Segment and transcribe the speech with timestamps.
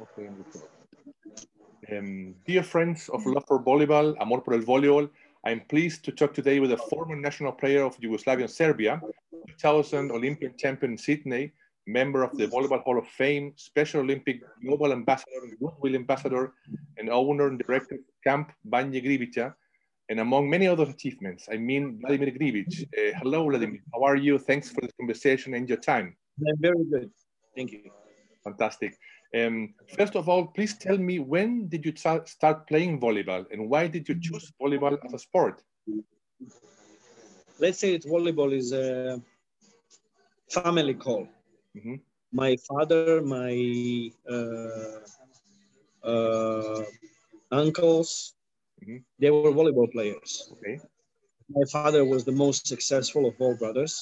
[0.00, 0.28] Okay,
[1.96, 5.10] um, dear friends of Love for Volleyball, Amor por el Voleibol,
[5.44, 9.00] I'm pleased to talk today with a former national player of Yugoslavia and Serbia,
[9.46, 11.52] 2000 Olympic champion in Sydney,
[11.86, 16.52] member of the Volleyball Hall of Fame, Special Olympic Global Ambassador, Goodwill Ambassador,
[16.98, 19.54] and owner and director of Camp Vanje Grbića,
[20.10, 21.48] and among many other achievements.
[21.50, 22.82] I mean, Vladimir Grbić.
[22.82, 23.80] Uh, hello, Vladimir.
[23.94, 24.38] How are you?
[24.38, 26.16] Thanks for this conversation and your time.
[26.46, 27.10] I'm very good.
[27.56, 27.90] Thank you.
[28.44, 28.98] Fantastic.
[29.34, 33.86] Um, first of all, please tell me when did you start playing volleyball and why
[33.86, 35.62] did you choose volleyball as a sport?
[37.58, 39.20] Let's say that volleyball is a
[40.48, 41.28] family call.
[41.76, 42.00] Mm -hmm.
[42.32, 43.52] My father, my
[44.34, 45.00] uh,
[46.12, 46.82] uh,
[47.50, 48.36] uncles,
[48.80, 49.04] mm -hmm.
[49.20, 50.50] they were volleyball players.
[50.52, 50.80] Okay.
[51.48, 53.94] My father was the most successful of all brothers.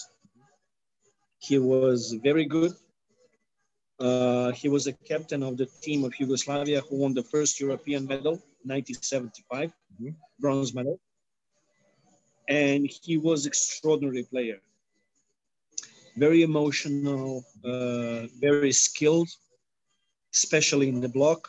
[1.39, 2.75] He was very good
[3.99, 8.07] uh, he was a captain of the team of Yugoslavia who won the first European
[8.07, 8.33] medal,
[8.65, 10.09] 1975, mm-hmm.
[10.39, 11.01] bronze medal.
[12.49, 14.59] And he was extraordinary player.
[16.17, 19.29] Very emotional, uh, very skilled,
[20.33, 21.49] especially in the block,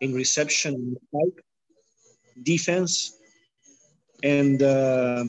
[0.00, 1.32] in reception, in
[2.42, 3.18] defense.
[4.22, 5.24] And uh,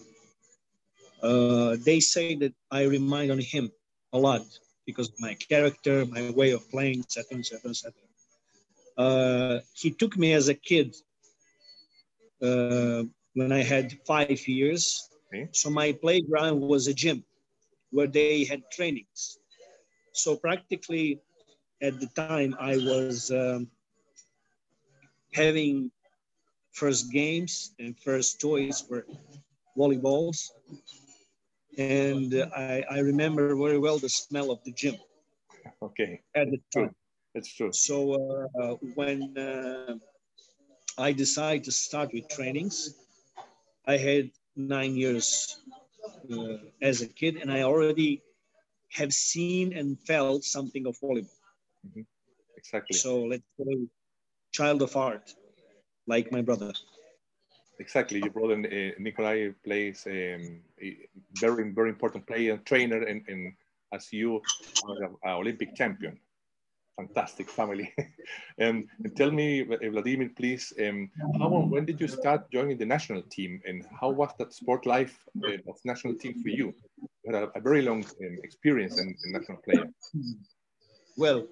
[1.22, 3.72] uh, they say that I remind on him
[4.12, 4.44] a lot
[4.86, 9.62] because of my character, my way of playing, etc., etc., etc.
[9.74, 10.96] he took me as a kid
[12.42, 13.04] uh,
[13.34, 15.10] when I had five years.
[15.28, 15.48] Okay.
[15.52, 17.24] So my playground was a gym
[17.92, 19.40] where they had trainings.
[20.14, 21.22] So practically
[21.82, 23.68] at the time I was um,
[25.34, 25.92] having
[26.72, 29.06] first games and first toys for
[29.78, 30.50] volleyballs
[31.78, 34.96] and I, I remember very well the smell of the gym.
[35.82, 36.22] Okay.
[36.36, 36.96] At the time.
[37.34, 37.72] That's true.
[37.72, 38.14] So
[38.62, 39.96] uh, when uh,
[40.98, 42.96] I decided to start with trainings,
[43.88, 45.58] I had nine years
[46.32, 48.22] uh, as a kid, and I already
[48.94, 51.30] have seen and felt something of volleyball.
[51.88, 52.02] Mm-hmm.
[52.58, 52.96] Exactly.
[52.98, 53.88] So let's say
[54.52, 55.34] child of art,
[56.08, 56.74] like my brother.
[57.84, 60.90] Exactly, your brother uh, Nikolai plays um, a
[61.46, 63.54] very very important player and trainer, and, and
[63.92, 64.42] as you
[64.88, 66.18] are an Olympic champion.
[66.96, 67.92] Fantastic family.
[68.58, 73.22] and, and, tell me, Vladimir, please, um, how when did you start joining the national
[73.24, 76.74] team, and how was that sport life uh, of national team for you?
[77.24, 79.88] You had a, a very long um, experience in, in, national player.
[81.18, 81.48] Well,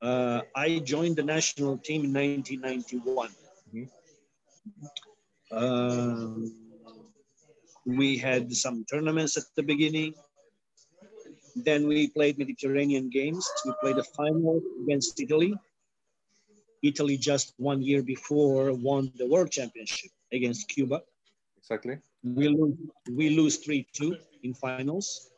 [0.00, 3.28] uh, I joined the national team in 1991.
[3.28, 3.32] Mm
[3.72, 4.00] -hmm.
[5.52, 6.54] Um,
[7.86, 10.14] we had some tournaments at the beginning.
[11.56, 13.48] Then we played Mediterranean games.
[13.64, 15.54] We played a final against Italy.
[16.82, 21.02] Italy just one year before won the world championship against Cuba.
[21.58, 21.98] Exactly.
[22.22, 22.76] We lose,
[23.10, 25.30] we lose 3-2 in finals.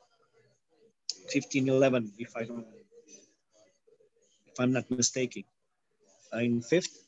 [1.34, 2.66] 15-11, if I don't,
[4.46, 5.44] if I'm not mistaken,
[6.34, 7.06] uh, in fifth.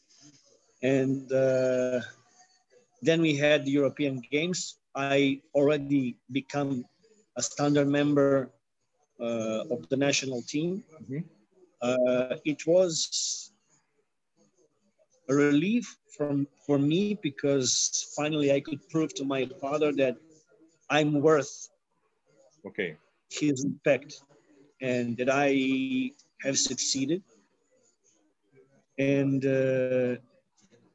[0.83, 2.01] And uh,
[3.05, 4.79] then we had the European Games.
[4.95, 6.85] I already become
[7.37, 8.51] a standard member
[9.21, 10.83] uh, of the national team.
[11.03, 11.19] Mm-hmm.
[11.83, 13.53] Uh, it was
[15.29, 20.17] a relief from for me because finally I could prove to my father that
[20.91, 21.69] I'm worth
[22.67, 22.97] okay
[23.31, 24.23] his respect
[24.81, 26.11] and that I
[26.43, 27.23] have succeeded.
[28.99, 30.17] And uh,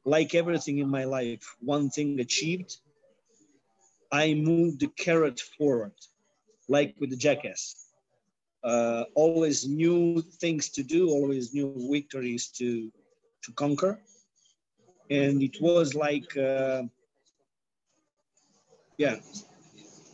[0.09, 2.77] like everything in my life, one thing achieved,
[4.11, 5.93] I moved the carrot forward,
[6.67, 7.75] like with the jackass.
[8.63, 12.91] Uh, always new things to do, always new victories to,
[13.43, 13.99] to conquer.
[15.11, 16.83] And it was like, uh,
[18.97, 19.17] yeah,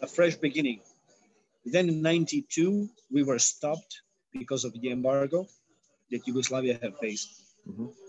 [0.02, 0.82] a fresh beginning.
[1.66, 4.02] Then in 92, we were stopped
[4.34, 5.48] because of the embargo
[6.12, 7.42] that Yugoslavia had faced.
[7.68, 8.05] Mm-hmm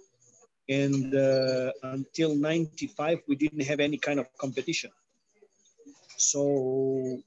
[0.69, 4.91] and uh, until 95 we didn't have any kind of competition.
[6.17, 7.19] So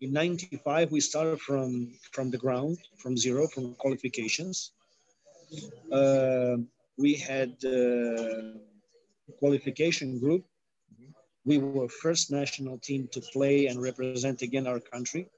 [0.00, 4.72] in 95 we started from from the ground from zero from qualifications.
[5.92, 6.56] Uh,
[6.98, 8.58] we had uh,
[9.38, 10.44] qualification group.
[11.44, 15.28] We were first national team to play and represent again our country.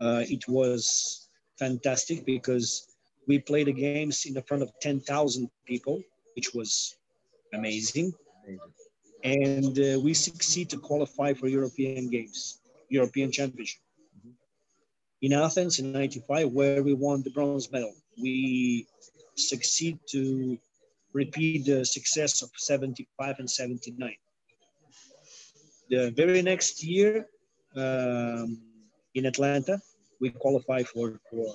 [0.00, 1.28] Uh, it was
[1.58, 2.86] fantastic because
[3.26, 6.02] we played the games in the front of 10,000 people
[6.38, 6.94] which was
[7.52, 8.08] amazing.
[9.24, 13.82] And uh, we succeed to qualify for European Games, European Championship.
[15.20, 17.92] In Athens in 95, where we won the bronze medal,
[18.22, 18.86] we
[19.34, 20.20] succeed to
[21.12, 24.14] repeat the success of 75 and 79.
[25.90, 27.26] The very next year
[27.74, 28.62] um,
[29.18, 29.80] in Atlanta,
[30.20, 31.48] we qualify for, for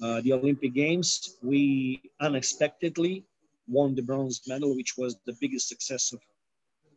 [0.00, 1.38] uh, the Olympic Games.
[1.42, 3.24] We unexpectedly
[3.68, 6.20] won the bronze medal, which was the biggest success of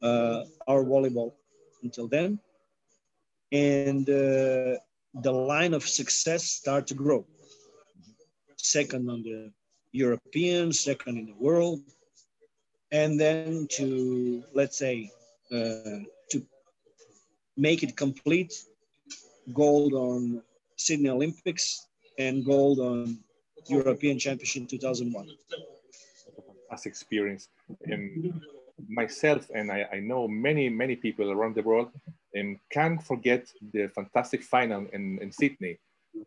[0.01, 1.33] uh, our volleyball
[1.83, 2.39] until then.
[3.51, 4.77] And uh,
[5.13, 7.25] the line of success started to grow.
[8.57, 9.51] Second on the
[9.91, 11.81] European, second in the world,
[12.91, 15.11] and then to, let's say,
[15.51, 16.01] uh,
[16.31, 16.45] to
[17.57, 18.53] make it complete,
[19.53, 20.41] gold on
[20.75, 21.87] Sydney Olympics
[22.17, 23.17] and gold on
[23.67, 25.27] European Championship 2001.
[26.71, 27.49] As experience.
[27.91, 28.41] Um,
[28.87, 31.91] myself and I, I, know many, many people around the world
[32.39, 35.77] um, can't forget the fantastic final in, in Sydney.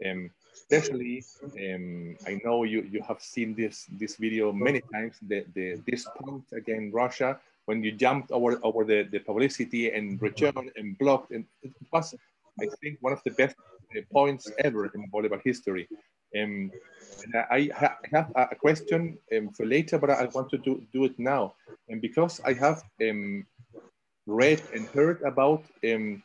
[0.05, 5.45] Um, especially, um, I know you, you have seen this, this video many times, the,
[5.55, 10.71] the, this point against Russia, when you jumped over, over the, the publicity and returned
[10.77, 11.31] and blocked.
[11.33, 12.15] And it was,
[12.61, 13.57] I think, one of the best
[13.97, 15.89] uh, points ever in volleyball history.
[16.41, 16.71] Um,
[17.51, 21.19] I, ha have a question um, for later, but I want to do, do it
[21.19, 21.55] now.
[21.89, 23.47] And because I have um,
[24.27, 26.23] read and heard about um,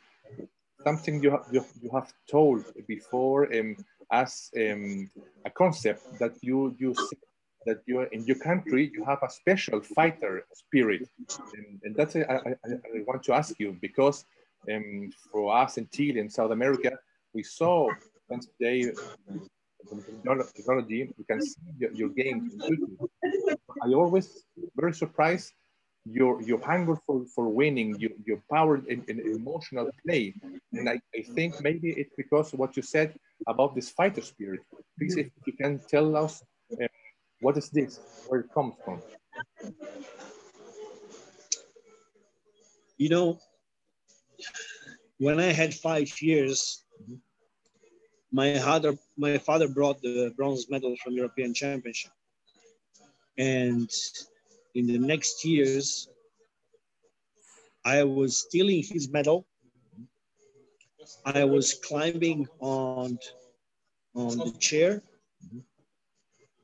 [0.84, 3.76] something you, ha you, you have told before um,
[4.10, 5.10] as um,
[5.44, 6.94] a concept that you, you
[7.66, 11.02] that you in your country you have a special fighter spirit
[11.54, 12.54] and, and that's I,
[13.06, 14.24] want to ask you because
[14.72, 16.92] um, for us in Chile and South America
[17.34, 17.90] we saw
[18.30, 18.92] today
[20.56, 22.54] technology, you can see your, your games
[23.82, 24.44] I always
[24.76, 25.52] very surprised
[26.04, 30.34] your your hunger for, for winning, your, your power in, in emotional play.
[30.72, 33.14] And I, I think maybe it's because what you said
[33.46, 34.60] about this fighter spirit.
[34.98, 36.42] Please, if you can tell us
[36.72, 36.86] uh,
[37.40, 39.02] what is this, where it comes from.
[42.96, 43.38] You know,
[45.18, 46.84] when I had five years,
[48.32, 52.12] my father my father brought the bronze medal from European Championship,
[53.38, 53.90] and
[54.74, 56.08] in the next years,
[57.84, 59.46] I was stealing his medal.
[61.24, 63.18] I was climbing on
[64.14, 65.02] on the chair,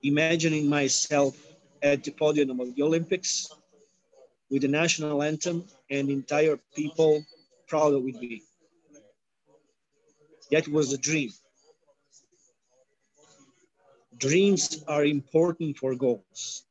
[0.03, 1.35] imagining myself
[1.83, 3.49] at the podium of the Olympics
[4.51, 7.25] with the national anthem and entire people
[7.69, 8.43] proud of me.
[10.51, 11.31] That was a dream
[14.19, 16.65] dreams are important for goals.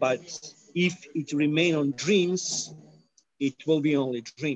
[0.00, 0.22] But
[0.74, 2.74] if it remain on dreams,
[3.40, 4.54] it will be only dream.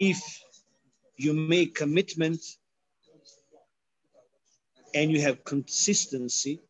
[0.00, 0.18] If
[1.16, 2.32] you make commitment
[4.94, 6.60] and you have consistency,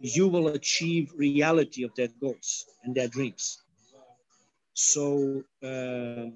[0.00, 3.58] you will achieve reality of their goals and their dreams.
[4.74, 6.30] So uh,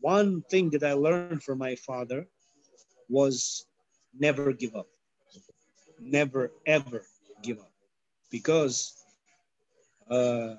[0.00, 2.26] one thing that I learned from my father
[3.08, 3.66] was
[4.18, 4.86] never give up.
[6.00, 7.02] Never, ever
[7.42, 7.70] give up.
[8.30, 9.04] Because
[10.10, 10.54] uh,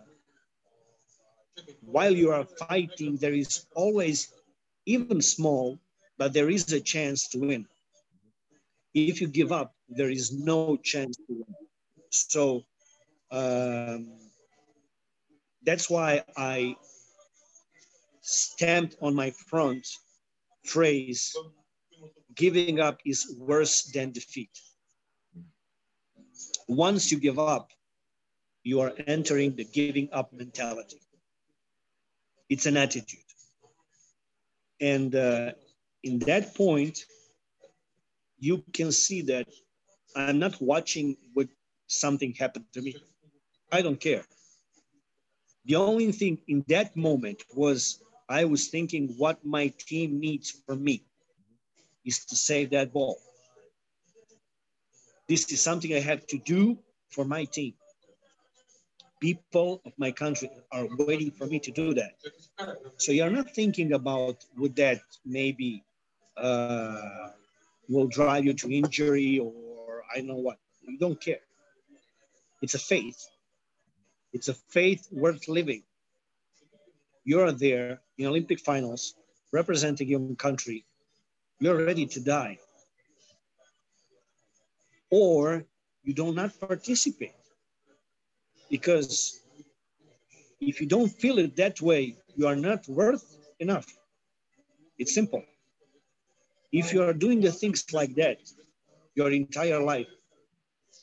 [1.81, 4.33] while you are fighting, there is always,
[4.85, 5.79] even small,
[6.17, 7.65] but there is a chance to win.
[8.93, 11.55] If you give up, there is no chance to win.
[12.09, 12.63] So
[13.31, 14.11] um,
[15.63, 16.75] that's why I
[18.21, 19.87] stamped on my front
[20.63, 21.35] phrase
[22.41, 24.49] giving up is worse than defeat.
[26.67, 27.69] Once you give up,
[28.63, 30.99] you are entering the giving up mentality.
[32.49, 33.29] It's an attitude.
[34.79, 35.51] And uh,
[36.03, 37.05] in that point,
[38.39, 39.47] you can see that
[40.15, 41.47] I'm not watching what
[41.87, 42.95] something happened to me.
[43.71, 44.23] I don't care.
[45.65, 50.83] The only thing in that moment was I was thinking what my team needs from
[50.83, 51.03] me
[52.05, 53.17] is to save that ball.
[55.27, 56.77] This is something I have to do
[57.09, 57.73] for my team.
[59.19, 62.13] People of my country are waiting for me to do that.
[62.97, 65.83] So you're not thinking about would that maybe
[66.37, 67.29] uh,
[67.87, 70.57] will drive you to injury or I don't know what.
[70.81, 71.43] You don't care.
[72.61, 73.27] It's a faith.
[74.33, 75.83] It's a faith worth living.
[77.23, 79.13] You're there in Olympic finals
[79.51, 80.85] representing your country
[81.61, 82.57] you're ready to die.
[85.11, 85.63] Or
[86.03, 87.35] you do not participate.
[88.69, 89.41] Because
[90.59, 93.85] if you don't feel it that way, you are not worth enough.
[94.97, 95.43] It's simple.
[96.71, 98.39] If you are doing the things like that
[99.13, 100.07] your entire life,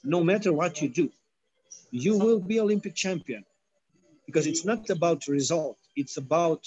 [0.02, 1.08] no matter what you do,
[1.90, 3.44] you will be Olympic champion
[4.26, 5.78] because it's not about result.
[5.94, 6.66] It's about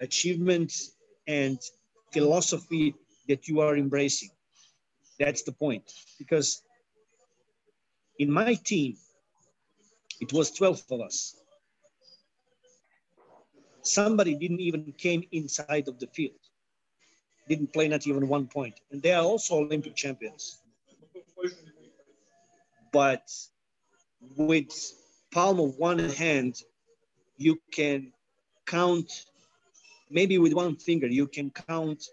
[0.00, 0.72] achievement
[1.26, 1.58] and
[2.12, 2.94] philosophy
[3.28, 4.30] that you are embracing.
[5.18, 5.92] That's the point.
[6.18, 6.62] Because
[8.18, 8.96] in my team,
[10.20, 11.36] it was 12 of us.
[13.82, 16.40] Somebody didn't even came inside of the field.
[17.48, 18.74] Didn't play not even one point.
[18.90, 20.60] And they are also Olympic champions.
[22.92, 23.30] But
[24.36, 24.70] with
[25.32, 26.62] palm of one hand,
[27.36, 28.12] you can
[28.66, 29.10] count,
[30.10, 32.04] maybe with one finger, you can count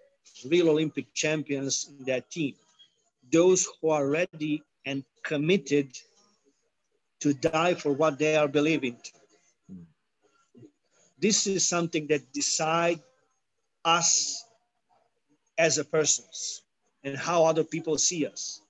[0.45, 2.53] real Olympic champions in that team.
[3.31, 5.97] Those who are ready and committed
[7.19, 8.97] to die for what they are believing.
[11.19, 13.01] This is something that decide
[13.83, 14.45] us
[15.57, 16.61] as a persons
[17.03, 18.61] and how other people see us.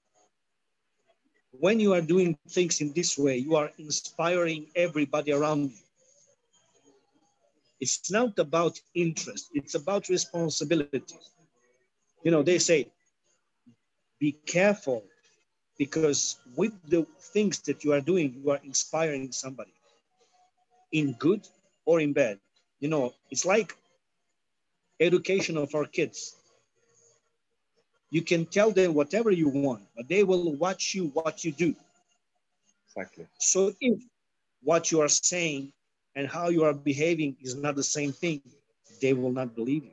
[1.51, 5.86] When you are doing things in this way, you are inspiring everybody around you.
[7.79, 11.01] It's not about interest, it's about responsibility.
[12.23, 12.87] You know, they say,
[14.19, 15.03] be careful
[15.77, 19.71] because with the things that you are doing, you are inspiring somebody
[20.91, 21.47] in good
[21.85, 22.39] or in bad.
[22.79, 23.73] You know, it's like
[24.99, 26.35] education of our kids.
[28.11, 31.73] You can tell them whatever you want, but they will watch you what you do.
[32.87, 33.27] Exactly.
[33.39, 34.01] So if
[34.63, 35.71] what you are saying
[36.17, 38.41] and how you are behaving is not the same thing,
[39.01, 39.91] they will not believe you.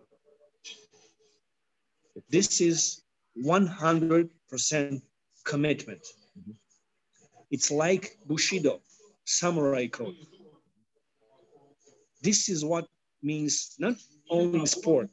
[2.30, 3.02] This is
[3.44, 5.02] 100%
[5.44, 6.02] commitment.
[7.50, 8.80] It's like Bushido,
[9.26, 10.16] samurai code.
[12.22, 12.86] This is what
[13.22, 13.96] means not
[14.30, 15.10] only sport.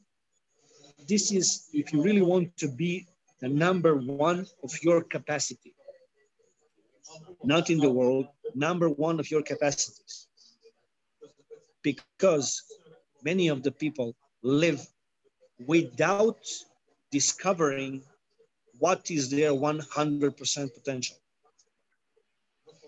[1.10, 3.06] This is if you really want to be
[3.41, 5.75] the number one of your capacity,
[7.44, 10.27] not in the world, number one of your capacities.
[11.83, 12.63] Because
[13.23, 14.85] many of the people live
[15.65, 16.45] without
[17.11, 18.03] discovering
[18.79, 21.17] what is their 100% potential.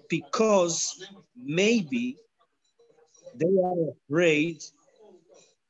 [0.10, 2.18] Because maybe
[3.36, 4.64] they are afraid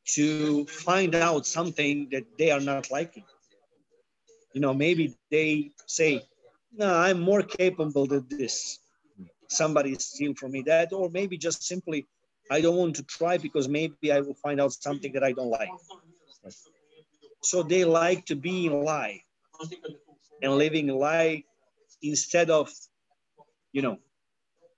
[0.06, 3.24] to find out something that they are not liking.
[4.54, 6.24] You know, maybe they say,
[6.76, 8.80] no, I'm more capable than this.
[9.48, 12.08] Somebody steal from me that, or maybe just simply,
[12.52, 15.50] I don't want to try because maybe I will find out something that I don't
[15.50, 15.70] like.
[17.42, 19.22] So they like to be in lie
[20.42, 21.44] and living a lie
[22.02, 22.72] instead of,
[23.72, 23.98] you know,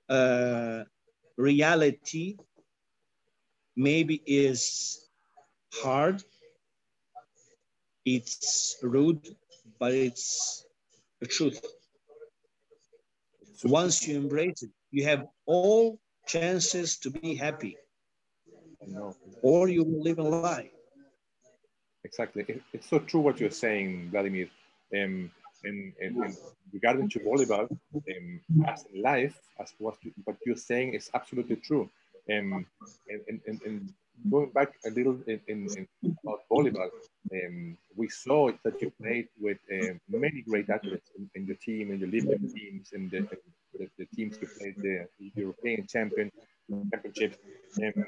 [0.09, 0.83] uh,
[1.37, 2.37] reality
[3.75, 5.07] maybe is
[5.73, 6.23] hard,
[8.05, 9.35] it's rude,
[9.79, 10.65] but it's
[11.19, 11.59] the truth.
[13.63, 17.77] Once you embrace it, you have all chances to be happy.
[18.87, 19.15] No.
[19.41, 20.69] Or you will live a lie.
[22.03, 22.45] Exactly.
[22.47, 24.47] It, it's so true what you're saying, Vladimir.
[24.93, 25.31] Um,
[25.63, 26.37] and, and, and
[26.71, 31.55] regarding to volleyball, um, as in life, as what, you, what you're saying is absolutely
[31.55, 31.89] true.
[32.31, 32.65] Um,
[33.09, 33.93] and, and, and,
[34.31, 36.89] going back a little in, in, in about volleyball,
[37.33, 41.91] um, we saw that you played with um, many great athletes in, in your team,
[41.91, 43.27] in your Olympic teams, in the,
[43.77, 46.31] the, the, teams you played the European champion
[46.91, 47.37] championships.
[47.83, 48.05] Um,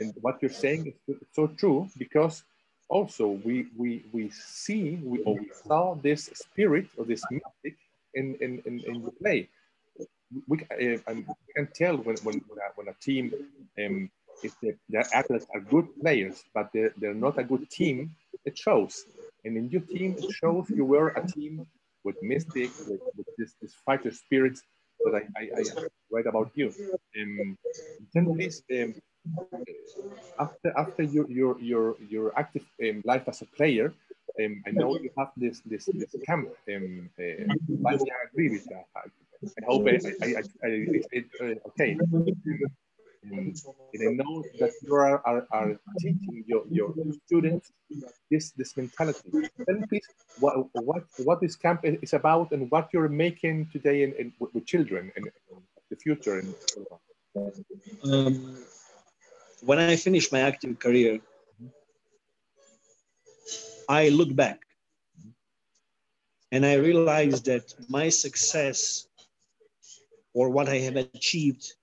[0.00, 2.42] and what you're saying is so true because
[2.88, 7.76] also we we we see we or we saw this spirit or this mystic
[8.14, 9.48] in in in, in the play.
[10.46, 11.24] We, uh, we
[11.56, 13.32] can tell when when when a, when a team
[13.82, 14.10] um,
[14.42, 18.56] if the, their athletes are good players, but they're, they're not a good team, it
[18.56, 19.04] shows.
[19.44, 21.66] And in your team, it shows you were a team
[22.04, 24.58] with mystic, with, with this, this fighter spirit
[25.04, 25.62] that I, I, I
[26.10, 26.72] write about you.
[27.18, 27.58] Um,
[28.14, 28.94] then please, um,
[30.38, 33.92] after after your your your your active um, life as a player,
[34.42, 36.48] um, I know you have this this this camp.
[36.68, 37.44] Um, uh,
[37.88, 37.98] I
[38.30, 38.86] agree with that.
[38.96, 41.98] I hope I I, I, I, I okay.
[43.22, 43.54] And
[43.94, 46.94] I know that you are, are, are teaching your, your
[47.26, 47.70] students
[48.30, 49.30] this this mentality.
[49.30, 50.06] Tell me please
[50.38, 54.64] what what what this camp is about and what you're making today in, in with
[54.64, 55.28] children and
[55.90, 56.38] the future.
[56.38, 56.54] And
[58.04, 58.56] um,
[59.62, 61.20] when I finished my active career,
[63.88, 64.60] I look back
[66.52, 69.06] and I realized that my success
[70.32, 71.74] or what I have achieved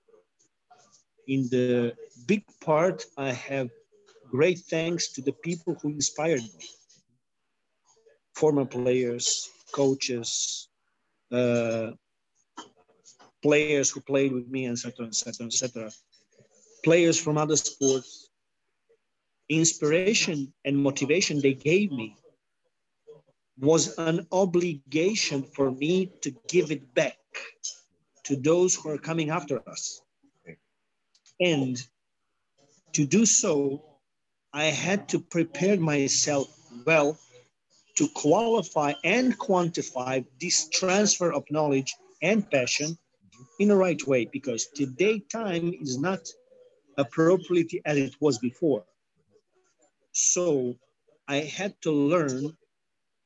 [1.28, 1.94] in the
[2.26, 3.68] big part, I have
[4.30, 6.66] great thanks to the people who inspired me.
[8.34, 10.68] Former players, coaches,
[11.30, 11.92] uh,
[13.42, 15.90] players who played with me, etc., etc., etc.
[16.84, 18.30] Players from other sports,
[19.48, 22.16] inspiration and motivation they gave me
[23.60, 27.18] was an obligation for me to give it back
[28.24, 30.00] to those who are coming after us.
[31.40, 31.80] And
[32.92, 33.84] to do so,
[34.52, 36.48] I had to prepare myself
[36.86, 37.18] well
[37.96, 42.96] to qualify and quantify this transfer of knowledge and passion
[43.58, 46.20] in the right way because today time is not
[46.96, 48.84] appropriately as it was before.
[50.12, 50.76] So
[51.28, 52.56] I had to learn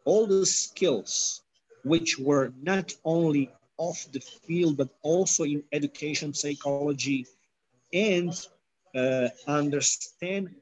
[0.04, 1.42] all the skills
[1.84, 7.26] which were not only off the field, but also in education, psychology,
[7.92, 8.32] and
[8.94, 10.54] uh, understand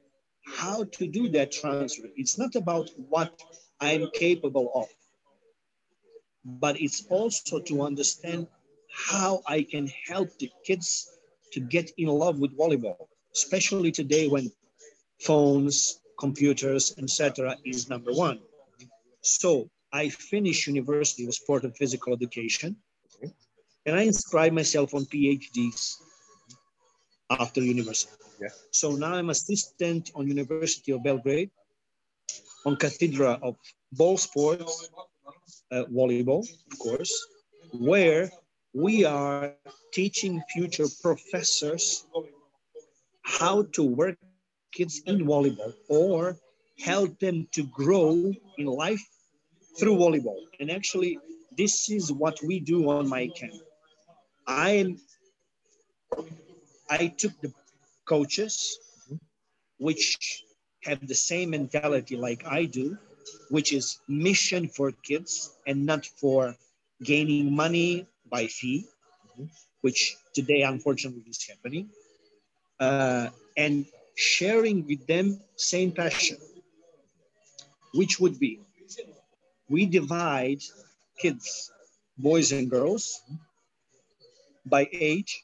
[0.45, 2.07] how to do that transfer.
[2.15, 3.39] It's not about what
[3.79, 4.87] I'm capable of,
[6.45, 8.47] but it's also to understand
[8.91, 11.09] how I can help the kids
[11.53, 14.51] to get in love with volleyball, especially today when
[15.21, 17.57] phones, computers, etc.
[17.65, 18.39] is number one.
[19.21, 22.75] So I finished University of Sport and Physical Education,
[23.85, 25.95] and I inscribed myself on PhDs
[27.39, 28.13] after university.
[28.41, 28.49] Yeah.
[28.71, 31.51] So now I'm assistant on University of Belgrade
[32.65, 33.55] on Cathedra of
[33.91, 34.89] Ball Sports,
[35.71, 37.13] uh, volleyball, of course,
[37.73, 38.31] where
[38.73, 39.53] we are
[39.91, 42.05] teaching future professors
[43.23, 44.17] how to work
[44.73, 46.37] kids in volleyball or
[46.79, 49.05] help them to grow in life
[49.77, 50.39] through volleyball.
[50.59, 51.19] And actually,
[51.57, 53.53] this is what we do on my camp.
[54.47, 54.95] I
[56.91, 57.53] I took the
[58.05, 58.77] coaches,
[59.79, 60.43] which
[60.83, 62.97] have the same mentality like I do,
[63.49, 66.57] which is mission for kids and not for
[67.01, 68.87] gaining money by fee,
[69.79, 71.89] which today unfortunately is happening,
[72.81, 76.37] uh, and sharing with them same passion,
[77.93, 78.59] which would be
[79.69, 80.61] we divide
[81.17, 81.71] kids,
[82.17, 83.21] boys and girls,
[84.65, 85.41] by age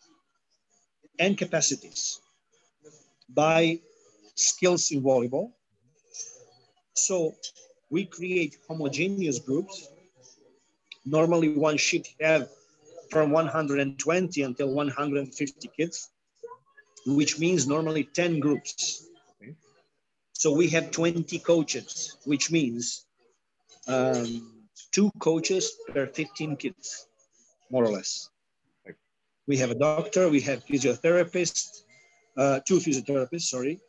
[1.20, 2.22] and capacities,
[3.30, 3.80] by
[4.36, 5.52] skills in volleyball.
[6.94, 7.36] So
[7.90, 9.88] we create homogeneous groups.
[11.06, 12.50] Normally one should have
[13.10, 16.10] from 120 until 150 kids,
[17.06, 19.06] which means normally 10 groups.
[20.34, 23.06] So we have 20 coaches, which means
[23.88, 27.08] um, two coaches per 15 kids,
[27.72, 28.30] more or less.
[29.48, 31.84] We have a doctor, we have physiotherapist,
[32.38, 33.80] uh, two physiotherapists, sorry.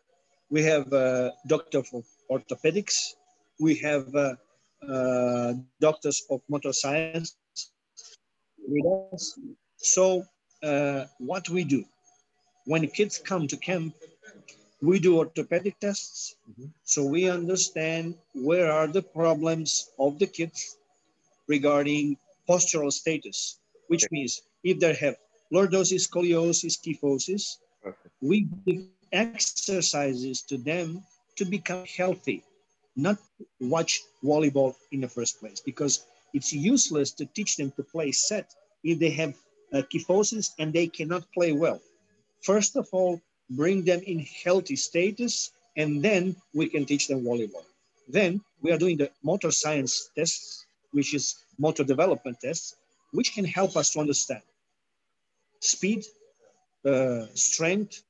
[0.51, 3.15] We have a doctor for orthopedics.
[3.59, 4.35] We have uh,
[4.89, 7.37] uh, doctors of motor science
[8.67, 9.39] with us.
[9.77, 10.25] So
[10.63, 11.85] uh, what we do,
[12.65, 13.95] when kids come to camp,
[14.81, 16.37] we do orthopedic tests.
[16.49, 16.67] Mm-hmm.
[16.85, 20.77] So we understand where are the problems of the kids
[21.49, 22.17] regarding
[22.49, 24.15] postural status, which okay.
[24.15, 25.17] means if they have
[25.53, 28.09] lordosis, scoliosis, kyphosis, okay.
[28.21, 28.83] we give
[29.13, 31.03] exercises to them
[31.37, 32.43] to become healthy,
[32.97, 33.17] not
[33.61, 38.55] watch volleyball in the first place, because it's useless to teach them to play set
[38.85, 39.35] if they have
[39.73, 41.81] uh, kyphosis and they cannot play well.
[42.43, 47.65] First of all, bring them in healthy status, and then we can teach them volleyball.
[48.09, 52.77] Then we are doing the motor science tests, which is motor development tests,
[53.13, 54.43] which can help us to understand
[55.61, 56.05] speed,
[56.85, 58.03] uh, strength,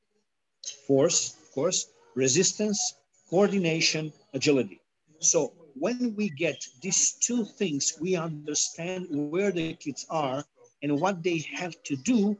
[0.86, 2.94] force, of course, resistance,
[3.30, 4.80] coordination, agility.
[5.20, 10.44] So when we get these two things, we understand where the kids are
[10.82, 12.36] and what they have to do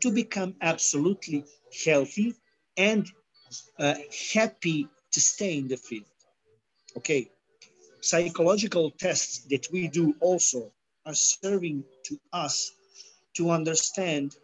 [0.00, 1.44] to become absolutely
[1.84, 2.34] healthy
[2.76, 3.06] and
[3.78, 3.94] uh,
[4.32, 6.04] happy to stay in the field.
[6.96, 7.30] Okay,
[8.00, 10.72] psychological tests that we do also
[11.06, 12.72] are serving to us
[13.34, 14.36] to understand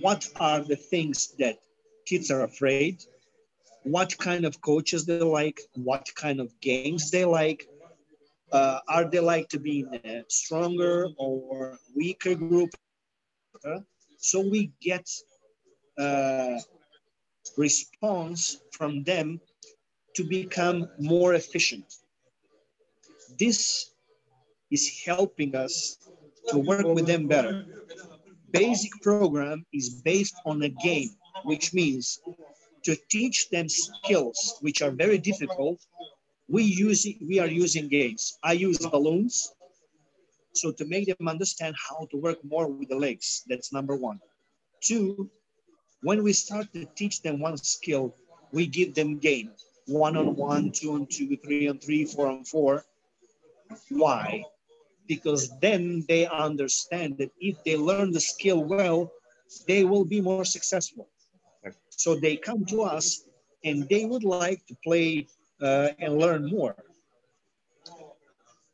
[0.00, 1.58] what are the things that
[2.06, 3.04] kids are afraid,
[3.82, 7.66] what kind of coaches they like, what kind of games they like,
[8.52, 12.70] uh, are they like to be in a stronger or weaker group?
[14.18, 15.08] So we get
[15.98, 16.58] uh,
[17.56, 19.40] response from them
[20.14, 21.84] to become more efficient.
[23.38, 23.90] This
[24.70, 25.98] is helping us
[26.48, 27.66] to work with them better.
[28.52, 31.10] Basic program is based on a game,
[31.44, 32.20] which means
[32.84, 35.78] to teach them skills which are very difficult,
[36.48, 38.38] we use we are using games.
[38.42, 39.52] I use balloons,
[40.52, 44.18] So to make them understand how to work more with the legs, that's number one.
[44.80, 45.30] Two,
[46.02, 48.14] when we start to teach them one skill,
[48.52, 49.52] we give them game,
[49.86, 52.84] one on one, two on two, three on three, four on four.
[53.90, 54.44] Why?
[55.10, 59.10] Because then they understand that if they learn the skill well,
[59.66, 61.08] they will be more successful.
[61.90, 63.24] So they come to us
[63.64, 65.26] and they would like to play
[65.60, 66.76] uh, and learn more.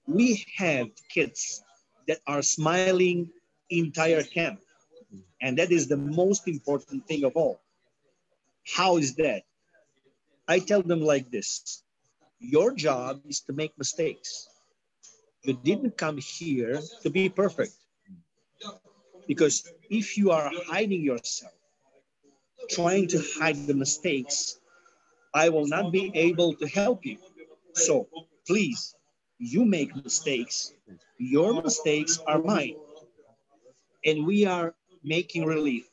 [0.07, 1.65] We have kids
[2.07, 3.31] that are smiling
[3.71, 4.61] entire camp.
[5.41, 7.61] And that is the most important thing of all.
[8.77, 9.43] How is that?
[10.47, 11.83] I tell them like this
[12.39, 14.49] your job is to make mistakes.
[15.47, 17.73] You didn't come here to be perfect.
[19.29, 21.53] Because if you are hiding yourself,
[22.69, 24.59] trying to hide the mistakes,
[25.33, 27.19] I will not be able to help you.
[27.75, 28.09] So
[28.47, 28.97] please,
[29.39, 30.73] you make mistakes.
[31.19, 32.75] Your mistakes are mine.
[34.05, 35.87] And we are making relief.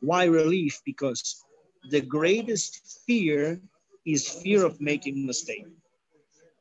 [0.00, 0.80] Why relief?
[0.86, 1.44] Because
[1.90, 3.60] the greatest fear
[4.06, 5.66] is fear of making mistake.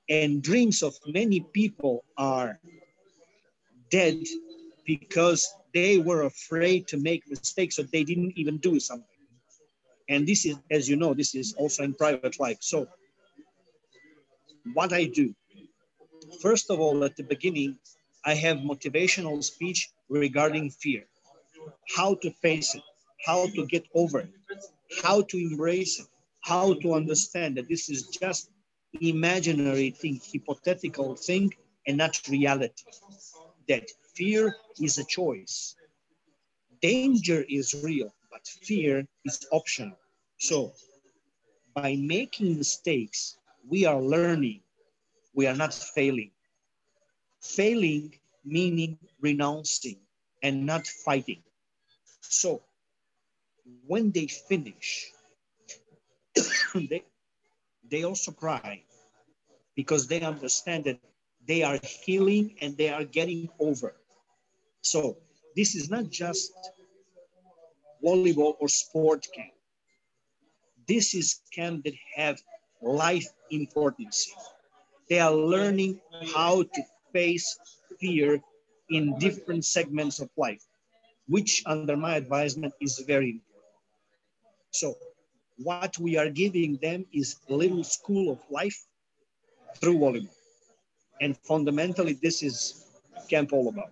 [0.09, 2.59] And dreams of many people are
[3.89, 4.19] dead
[4.85, 9.07] because they were afraid to make mistakes, so they didn't even do something.
[10.09, 12.57] And this is, as you know, this is also in private life.
[12.59, 12.87] So
[14.73, 15.33] what I do,
[16.41, 17.77] first of all, at the beginning,
[18.25, 21.03] I have motivational speech regarding fear,
[21.95, 22.81] how to face it,
[23.25, 24.29] how to get over it,
[25.01, 26.07] how to embrace it,
[26.41, 28.49] how to understand that this is just
[29.01, 31.53] imaginary thing, hypothetical thing,
[31.88, 32.84] and not reality.
[33.67, 35.75] That fear is a choice.
[36.82, 39.97] Danger is real, but fear is optional.
[40.39, 40.73] So
[41.73, 44.62] by making mistakes, we are learning.
[45.34, 46.32] We are not failing.
[47.41, 48.13] Failing
[48.45, 49.97] meaning renouncing
[50.41, 51.43] and not fighting.
[52.21, 52.62] So
[53.88, 55.12] when they finish,
[56.75, 57.03] they,
[57.89, 58.83] they also cry
[59.75, 60.99] because they understand that
[61.45, 63.93] they are healing and they are getting over.
[64.81, 65.17] So
[65.55, 66.53] this is not just
[68.03, 69.53] volleyball or sport camp.
[70.87, 72.41] This is camp that have
[72.81, 74.31] life importance.
[75.09, 75.99] They are learning
[76.33, 76.81] how to
[77.13, 77.57] face
[77.99, 78.41] fear
[78.89, 80.63] in different segments of life,
[81.27, 83.53] which under my advisement is very important.
[84.71, 84.95] So
[85.57, 88.79] what we are giving them is a little school of life
[89.77, 90.35] through volleyball.
[91.21, 92.85] And fundamentally, this is
[93.29, 93.91] camp all about.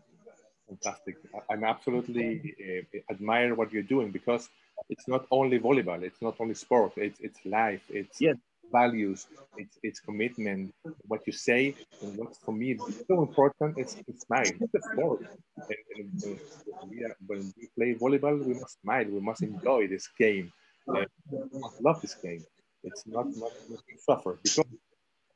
[0.67, 1.17] Fantastic.
[1.49, 4.49] I'm absolutely uh, admire what you're doing because
[4.89, 8.37] it's not only volleyball, it's not only sport, it's, it's life, it's yes.
[8.71, 10.73] values, it's, it's commitment.
[11.07, 14.51] What you say and what's for me so important is to smile.
[14.61, 15.27] It's a sport.
[15.57, 16.39] And, and,
[16.81, 20.51] and we are, when we play volleyball, we must smile, we must enjoy this game
[20.87, 22.43] love this game.
[22.83, 24.65] It's not not, not suffer because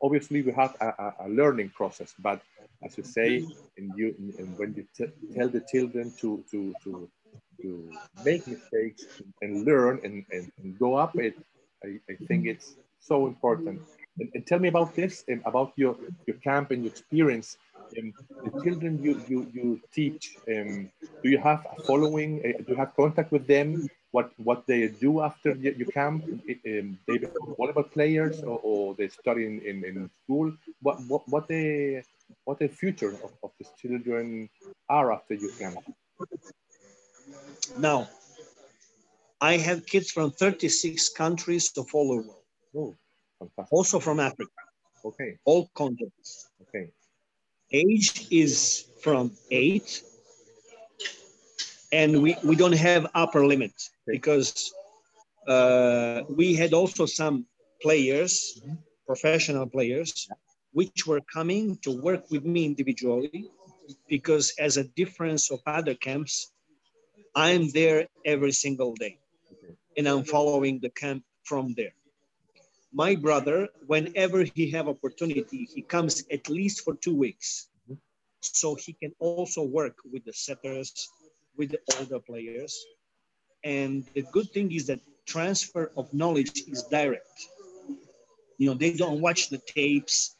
[0.02, 2.14] obviously we have a, a, learning process.
[2.20, 2.42] But
[2.84, 3.46] as you say,
[3.78, 4.86] and you and when you
[5.36, 7.10] tell the children to to to
[7.62, 7.92] to
[8.24, 9.06] make mistakes
[9.42, 11.36] and learn and, and, and go up it,
[11.84, 13.82] I, I think it's so important.
[14.20, 17.58] And, and, tell me about this and about your your camp and your experience.
[17.98, 20.38] Um, the children you you you teach.
[20.50, 20.90] Um,
[21.22, 22.40] do you have a following?
[22.40, 23.88] Uh, do you have contact with them?
[24.16, 25.50] What what they do after
[25.80, 26.24] you camp?
[26.24, 30.48] Um, they become volleyball players, or, or they study in, in, in, school.
[30.86, 32.02] What what what the
[32.46, 34.50] what the future of, of the children
[34.98, 35.80] are after you camp?
[37.78, 38.00] Now,
[39.42, 42.36] I have kids from 36 countries of all over.
[42.80, 42.96] Oh,
[43.40, 43.74] fantastic.
[43.78, 44.62] Also from Africa.
[45.10, 45.38] Okay.
[45.44, 46.50] All continents.
[46.64, 46.86] Okay.
[47.72, 49.90] Age is from eight
[51.92, 53.74] and we, we don't have upper limit
[54.06, 54.74] because
[55.48, 57.46] uh, we had also some
[57.82, 58.76] players, mm-hmm.
[59.06, 60.28] professional players,
[60.74, 63.50] which were coming to work with me individually
[64.08, 66.52] because as a difference of other camps,
[67.36, 69.20] I'm there every single day
[69.98, 71.94] and I'm following the camp from there.
[72.94, 77.68] My brother, whenever he have opportunity, he comes at least for two weeks.
[77.84, 78.00] Mm-hmm.
[78.42, 81.10] So he can also work with the setters,
[81.58, 82.86] with the older players.
[83.64, 87.48] And the good thing is that transfer of knowledge is direct.
[88.58, 90.36] You know, they don't watch the tapes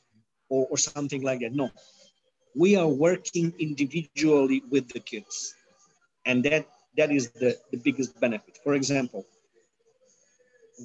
[0.50, 1.54] or, or something like that.
[1.54, 1.72] No,
[2.56, 5.54] we are working individually with the kids.
[6.26, 8.60] And that, that is the, the biggest benefit.
[8.64, 9.26] For example,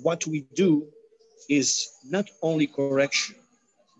[0.02, 0.86] what we do
[1.48, 3.36] is not only correction,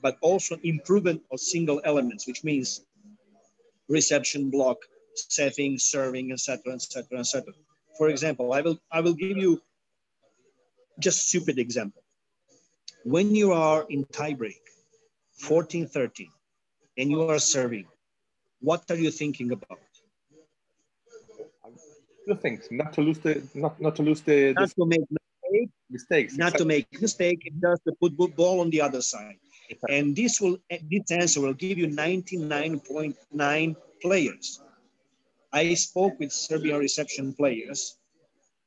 [0.02, 2.82] but also improvement of single elements, which means
[3.88, 4.78] reception block,
[5.14, 7.53] setting, serving, etc., etc., etc.
[7.99, 9.61] For example, I will I will give you
[10.99, 12.03] just stupid example.
[13.05, 14.61] When you are in tiebreak,
[15.42, 16.27] 14-13,
[16.99, 17.87] and you are serving,
[18.61, 19.81] what are you thinking about?
[22.29, 25.07] Two things: not to lose the not not to lose the, not the to make
[25.11, 26.37] mistake, mistakes.
[26.37, 29.37] not to make mistake, just to put ball on the other side.
[29.70, 29.99] Exactly.
[29.99, 34.61] And this will this answer will give you 99.9 players.
[35.52, 37.96] I spoke with Serbian reception players.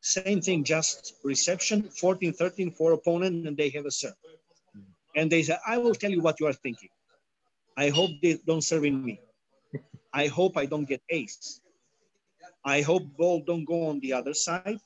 [0.01, 4.13] Same thing, just reception, 14, 13 for opponent, and they have a serve.
[5.15, 6.89] And they said, I will tell you what you are thinking.
[7.77, 9.19] I hope they don't serve in me.
[10.11, 11.61] I hope I don't get ace.
[12.65, 14.79] I hope ball don't go on the other side.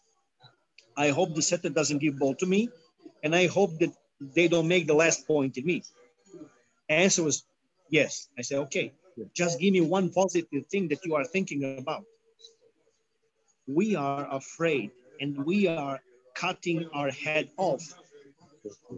[0.95, 2.69] I hope the setter doesn't give ball to me.
[3.23, 5.83] And I hope that they don't make the last point in me.
[6.89, 7.43] Answer was
[7.89, 8.29] yes.
[8.37, 8.93] I said, okay,
[9.33, 12.03] just give me one positive thing that you are thinking about.
[13.67, 15.99] We are afraid and we are
[16.35, 17.83] cutting our head off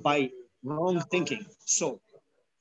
[0.04, 0.32] by
[0.64, 1.46] wrong thinking.
[1.66, 2.02] So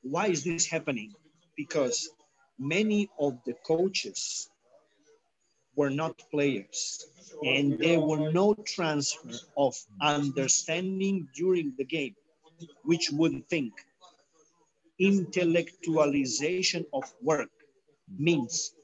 [0.02, 1.12] why is this happening?
[1.56, 2.10] Because
[2.58, 4.48] many of the coaches
[5.74, 7.06] were not players
[7.44, 12.14] and there were no transfer of understanding during the game,
[12.84, 13.72] which would think
[15.00, 17.50] intellectualization of work
[18.18, 18.74] means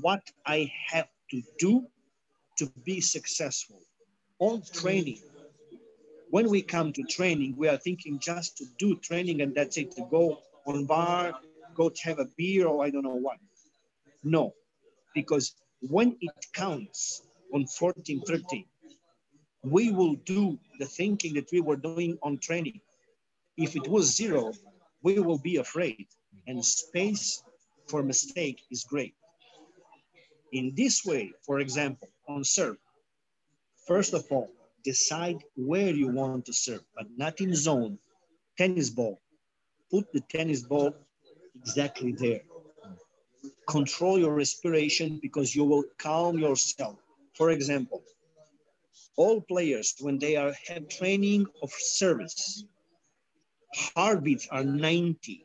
[0.00, 1.86] what I have to do
[2.58, 3.80] to be successful.
[4.38, 5.20] All training,
[6.30, 9.92] when we come to training, we are thinking just to do training and that's it,
[9.92, 11.34] to go on bar,
[11.74, 13.38] go to have a beer or I don't know what.
[14.24, 14.54] No,
[15.14, 17.22] because when it counts
[17.54, 18.64] on 14, 13,
[19.62, 22.80] we will do the thinking that we were doing on training.
[23.56, 24.52] If it was zero,
[25.06, 26.06] we will be afraid
[26.48, 27.44] and space
[27.86, 29.14] for mistake is great.
[30.50, 32.78] In this way, for example, on serve,
[33.86, 34.50] first of all,
[34.82, 37.98] decide where you want to serve, but not in zone.
[38.58, 39.20] Tennis ball,
[39.92, 40.92] put the tennis ball
[41.60, 42.42] exactly there.
[43.68, 46.96] Control your respiration because you will calm yourself.
[47.38, 48.02] For example,
[49.16, 52.64] all players, when they are have training of service,
[53.74, 55.44] heartbeats are 90.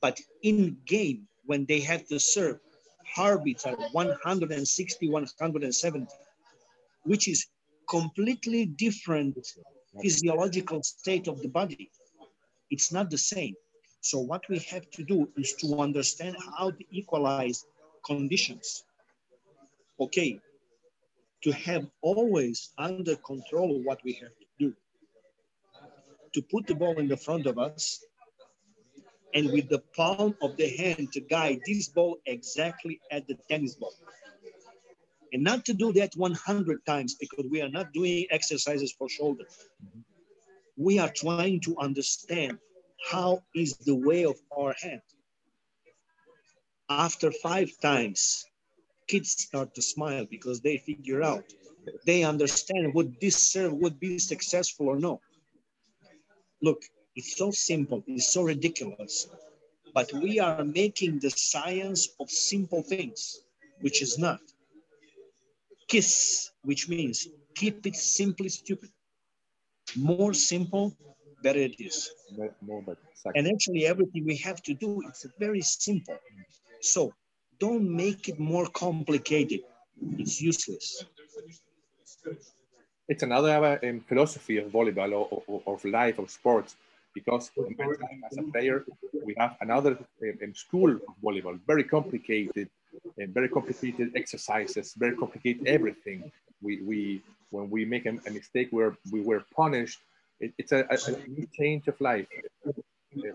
[0.00, 2.60] But in game, when they have to serve,
[3.04, 6.06] heartbeats are 160, 170,
[7.04, 7.46] which is
[7.88, 9.36] completely different
[10.00, 11.90] physiological state of the body.
[12.70, 13.54] It's not the same.
[14.00, 17.64] So what we have to do is to understand how to equalize
[18.04, 18.84] conditions.
[20.00, 20.38] Okay,
[21.42, 24.30] to have always under control what we have
[26.38, 28.04] to put the ball in the front of us
[29.34, 33.74] and with the palm of the hand to guide this ball exactly at the tennis
[33.74, 33.92] ball.
[35.32, 39.44] And not to do that 100 times because we are not doing exercises for shoulder.
[40.76, 42.58] We are trying to understand
[43.10, 45.02] how is the way of our hand.
[46.88, 48.46] After five times,
[49.08, 51.52] kids start to smile because they figure out,
[52.06, 55.20] they understand would this serve would be successful or no.
[56.60, 56.82] Look,
[57.14, 59.28] it's so simple, it's so ridiculous,
[59.94, 63.40] but we are making the science of simple things,
[63.80, 64.40] which is not.
[65.88, 68.90] KISS, which means keep it simply stupid.
[69.96, 70.96] More simple,
[71.42, 72.10] better it is.
[72.36, 72.98] More, more but
[73.34, 76.18] And actually everything we have to do, it's very simple.
[76.80, 77.12] So
[77.58, 79.60] don't make it more complicated.
[80.18, 81.04] It's useless.
[83.08, 86.76] It's another um, philosophy of volleyball or, or, or of life of sports
[87.14, 87.50] because
[88.30, 88.84] as a player
[89.24, 92.68] we have another um, school of volleyball very complicated
[93.18, 96.30] and very complicated exercises very complicated everything.
[96.60, 100.00] We, we when we make a, a mistake where we were punished.
[100.40, 102.26] It, it's a, a, new change of life.
[102.64, 103.32] The,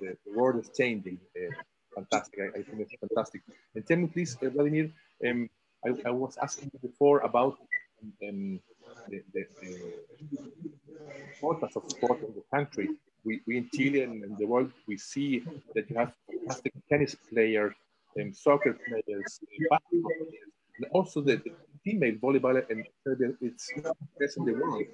[0.00, 1.18] the, world is changing.
[1.36, 1.52] Uh,
[1.94, 2.38] fantastic.
[2.40, 3.40] I, I, think it's fantastic.
[3.74, 4.90] And tell me please uh, Vladimir
[5.26, 5.48] um,
[5.84, 7.56] I, I was asking you before about
[8.28, 8.60] um,
[9.08, 9.44] the, the,
[11.34, 12.88] importance of sport in the country.
[13.24, 15.42] We, we in Chile and in the world, we see
[15.74, 17.74] that you have fantastic tennis players
[18.16, 19.40] and soccer players,
[19.70, 21.52] basketball players, and also the, the
[21.84, 22.86] female volleyball and
[23.40, 23.72] it's
[24.18, 24.84] best in the world.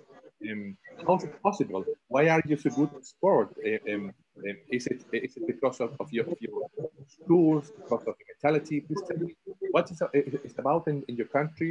[0.50, 1.84] Um, how is it possible?
[2.08, 3.54] Why are you so good at sport?
[3.64, 6.68] Um, um, is it is it because of, of your, of your
[7.06, 8.80] schools, because of your mentality?
[8.80, 9.36] Please tell me
[9.72, 11.70] what is it about in, in your country?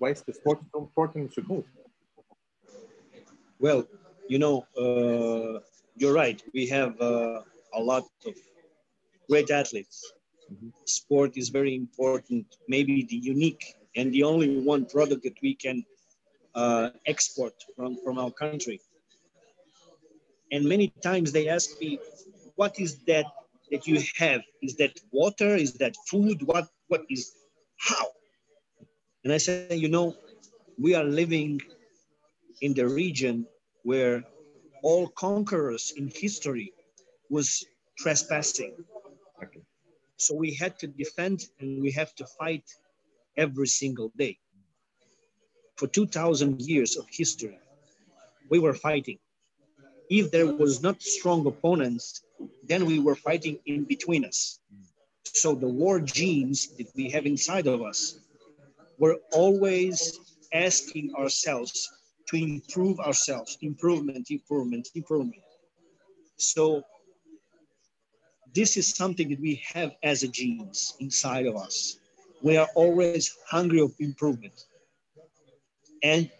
[0.00, 1.64] Why is the sport so important so good?
[3.58, 3.80] Well,
[4.28, 5.60] you know, uh,
[5.96, 6.40] you're right.
[6.54, 7.40] We have uh,
[7.74, 8.34] a lot of
[9.28, 9.98] great athletes,
[10.52, 10.68] Mm-hmm.
[10.84, 15.84] Sport is very important, maybe the unique and the only one product that we can
[16.54, 18.80] uh, export from, from our country.
[20.52, 21.98] And many times they ask me,
[22.56, 23.26] what is that
[23.70, 24.42] that you have?
[24.62, 25.56] Is that water?
[25.56, 26.42] Is that food?
[26.42, 27.22] What, what is,
[27.88, 28.06] how?
[29.24, 30.14] And I said, you know,
[30.78, 31.60] we are living
[32.60, 33.36] in the region
[33.82, 34.16] where
[34.84, 36.72] all conquerors in history
[37.36, 37.48] was
[37.98, 38.74] trespassing.
[39.42, 39.62] Okay.
[40.24, 42.66] So we had to defend and we have to fight
[43.44, 44.38] every single day.
[45.78, 47.58] For 2000 years of history,
[48.52, 49.18] we were fighting.
[50.08, 52.22] If there was not strong opponents,
[52.70, 54.60] then we were fighting in between us.
[54.72, 54.83] Mm.
[55.24, 58.18] So the war genes that we have inside of us
[58.98, 60.20] we're always
[60.52, 61.90] asking ourselves
[62.28, 65.42] to improve ourselves, improvement, improvement, improvement.
[66.36, 66.82] So
[68.54, 71.98] this is something that we have as a genes inside of us.
[72.42, 74.64] We are always hungry of improvement
[76.02, 76.30] and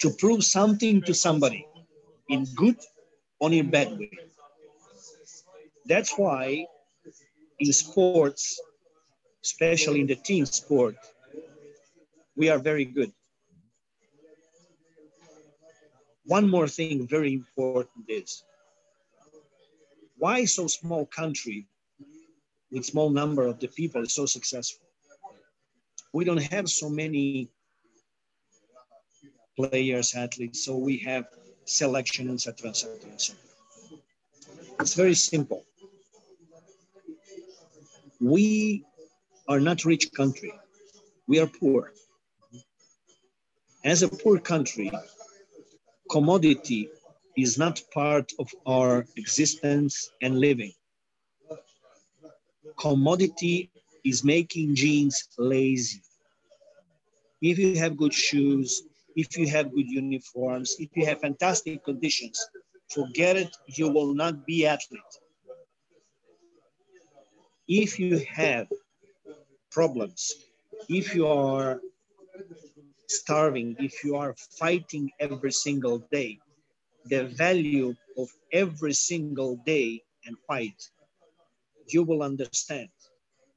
[0.00, 1.66] to prove something to somebody
[2.28, 2.78] in good
[3.38, 4.10] or in bad way.
[5.86, 6.66] That's why
[7.60, 8.58] in sports,
[9.44, 10.96] especially in the team sport,
[12.36, 13.12] we are very good.
[16.24, 18.42] One more thing very important is
[20.16, 21.66] why so small country
[22.70, 24.86] with small number of the people is so successful?
[26.12, 27.50] We don't have so many
[29.56, 31.26] players, athletes, so we have
[31.64, 33.36] selection, etc., etc., etc.
[34.78, 35.64] It's very simple.
[38.20, 38.84] We
[39.48, 40.52] are not rich country.
[41.26, 41.92] We are poor.
[43.84, 44.92] As a poor country,
[46.10, 46.90] commodity
[47.36, 50.72] is not part of our existence and living.
[52.78, 53.70] Commodity
[54.04, 56.02] is making genes lazy.
[57.40, 58.82] If you have good shoes,
[59.16, 62.38] if you have good uniforms, if you have fantastic conditions,
[62.88, 65.14] forget it, you will not be athlete.
[67.72, 68.66] If you have
[69.70, 70.34] problems,
[70.88, 71.80] if you are
[73.06, 76.40] starving, if you are fighting every single day,
[77.06, 80.90] the value of every single day and fight,
[81.86, 82.88] you will understand.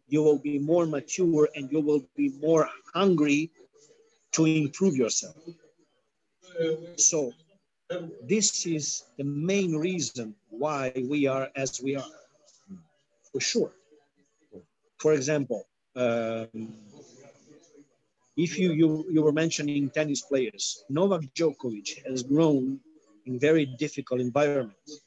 [0.07, 3.49] You will be more mature and you will be more hungry
[4.33, 5.35] to improve yourself.
[6.97, 7.33] So
[8.21, 12.13] this is the main reason why we are as we are,
[13.31, 13.71] for sure.
[15.03, 16.47] For example, um,
[18.37, 22.79] if you, you, you were mentioning tennis players, Novak Djokovic has grown
[23.25, 25.01] in very difficult environments.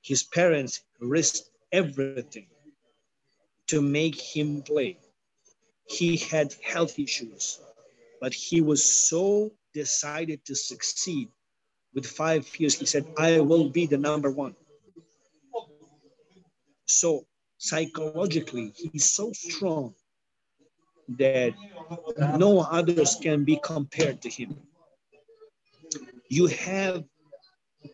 [0.00, 2.46] His parents risked everything
[3.66, 4.96] to make him play.
[5.86, 7.60] He had health issues,
[8.18, 11.28] but he was so decided to succeed.
[11.94, 14.56] With five years, he said, I will be the number one.
[16.86, 17.26] So
[17.64, 19.94] psychologically, he's so strong
[21.08, 21.54] that
[22.38, 24.56] no others can be compared to him.
[26.28, 27.04] You have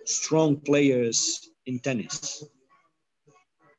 [0.05, 2.45] strong players in tennis.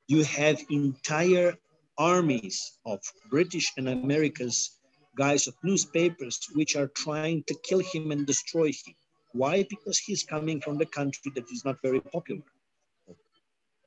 [0.07, 1.57] You have entire
[1.97, 2.99] armies of
[3.29, 4.77] British and Americans
[5.17, 8.95] guys of newspapers which are trying to kill him and destroy him.
[9.33, 9.65] Why?
[9.69, 12.43] Because he's coming from the country that is not very popular.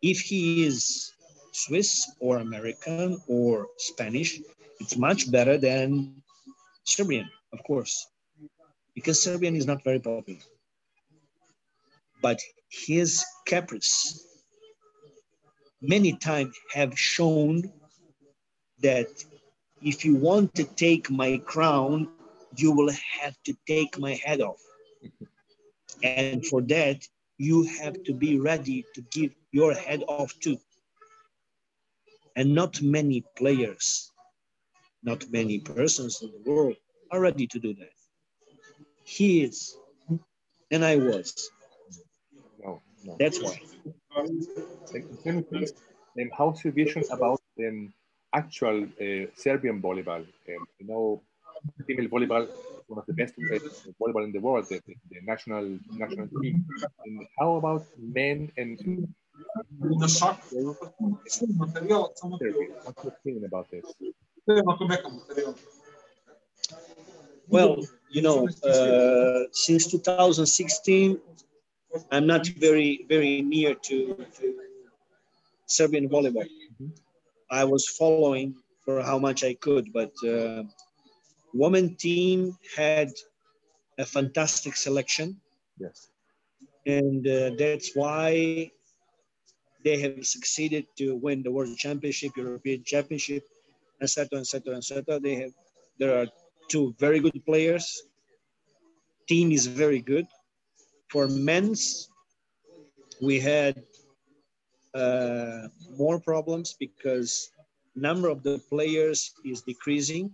[0.03, 1.14] If he is
[1.55, 4.41] Swiss or American or Spanish,
[4.81, 6.23] it's much better than
[6.83, 8.09] Serbian, of course,
[8.95, 10.41] because Serbian is not very popular.
[12.21, 14.27] But his caprice
[15.81, 17.71] many times have shown
[18.81, 19.09] that
[19.81, 22.09] if you want to take my crown,
[22.57, 24.61] you will have to take my head off.
[26.03, 27.07] And for that,
[27.39, 30.59] you have to be ready to give your head off too.
[32.37, 34.11] And not many players
[35.05, 36.77] not many persons in the world
[37.11, 37.97] are ready to do that.
[39.05, 39.77] He is,
[40.71, 41.51] and I was.
[42.63, 43.17] No, no.
[43.21, 43.61] That's why.
[45.23, 45.73] Can you please,
[46.21, 47.93] um, how's your vision about um,
[48.33, 50.25] actual uh, Serbian volleyball?
[50.49, 51.23] Um, you know,
[51.87, 52.49] female volleyball
[52.87, 53.59] one of the best uh,
[54.01, 56.65] volleyball in the world, the, the, the, national national team.
[57.05, 59.09] And how about men and
[59.79, 60.77] What's your
[63.07, 63.85] opinion about this?
[67.49, 71.21] Well, you know, uh, since 2016,
[72.11, 74.55] I'm not very, very near to, to
[75.67, 76.47] Serbian volleyball.
[77.51, 78.55] I was following
[78.85, 80.65] for how much I could, but uh,
[81.53, 83.11] women team had
[83.99, 85.41] a fantastic selection.
[85.79, 86.09] Yes.
[86.87, 88.71] And uh, that's why
[89.85, 93.45] they have succeeded to win the World Championship, European Championship,
[94.01, 95.21] etc., etc., etc.
[95.21, 95.53] They have
[95.99, 96.27] there are
[96.69, 98.03] two very good players.
[99.29, 100.27] Team is very good.
[101.11, 102.11] For men's,
[103.23, 103.83] we had
[104.95, 107.51] uh, more problems because
[107.95, 110.33] number of the players is decreasing.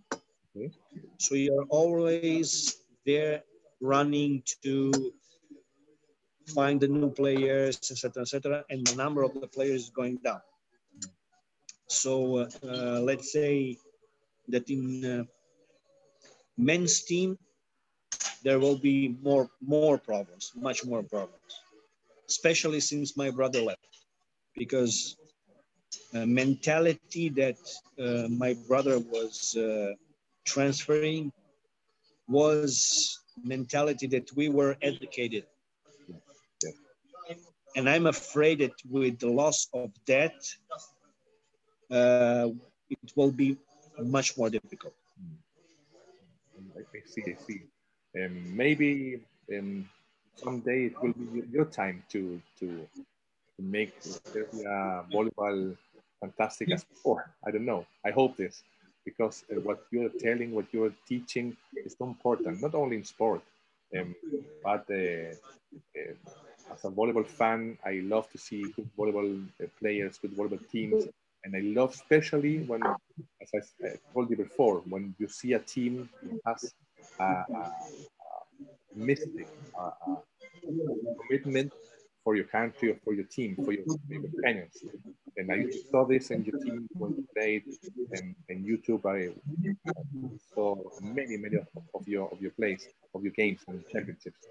[0.57, 0.71] Okay.
[1.19, 3.43] So you're always there
[3.81, 5.13] running to
[6.59, 10.41] find the new players, etc., etc., and the number of the players is going down.
[11.89, 13.77] So uh, uh, let's say
[14.49, 15.25] that in uh,
[16.57, 17.39] men's team,
[18.43, 21.53] there will be more more problems, much more problems,
[22.29, 23.93] especially since my brother left,
[24.55, 25.17] because
[26.13, 27.59] mentality that
[27.99, 29.93] uh, my brother was uh,
[30.45, 31.33] transferring
[32.29, 35.45] was mentality that we were educated.
[37.77, 40.35] And I'm afraid that with the loss of that,
[41.91, 42.49] uh,
[42.89, 43.57] it will be
[43.99, 44.95] much more difficult.
[46.77, 47.63] I see, I see.
[48.17, 49.21] Um, maybe
[49.57, 49.89] um,
[50.35, 55.77] someday it will be your time to to, to make Serbia volleyball
[56.21, 57.31] fantastic as before.
[57.47, 57.87] I don't know.
[58.05, 58.63] I hope this
[59.05, 63.43] because uh, what you're telling, what you're teaching is so important, not only in sport,
[63.99, 64.15] um,
[64.63, 65.33] but uh,
[65.99, 66.15] uh,
[66.73, 71.07] as a volleyball fan, I love to see good volleyball uh, players, good volleyball teams.
[71.45, 72.83] And I love especially when,
[73.43, 73.61] as I
[74.13, 76.09] told you before, when you see a team
[76.47, 76.75] has
[77.19, 77.73] a, a, a
[78.95, 79.49] mystic,
[79.79, 80.23] a, a
[81.27, 81.73] commitment
[82.25, 84.85] for your country or for your team, for your, for your companions.
[85.37, 87.65] And I saw this in your team when you played
[88.13, 89.07] and, and YouTube.
[89.07, 89.33] I
[90.55, 94.47] saw many, many of, of, your of your plays, of your games and championships.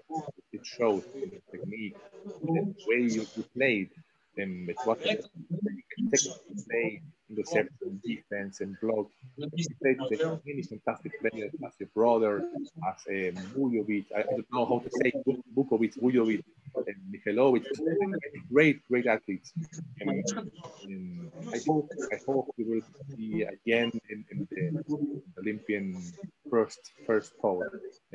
[0.52, 3.90] It showed the technique, the way you, you played,
[4.36, 9.06] and it was a technical play intercept and defense and block.
[9.54, 12.42] He played with many fantastic players as your brother,
[12.88, 15.12] as um, Vujovic, I, I, don't know how to say
[15.56, 16.42] Vukovic, Vujovic,
[16.76, 17.64] and Mihailovic,
[18.52, 19.52] great, great athletes.
[20.00, 20.24] And,
[20.84, 22.82] and, I hope I hope we will
[23.16, 26.02] be again in, in the Olympian
[26.50, 27.64] first first pole.